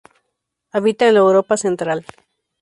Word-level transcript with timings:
Habita 0.71 1.07
en 1.07 1.13
la 1.13 1.19
Europa 1.19 1.57
Central. 1.57 2.03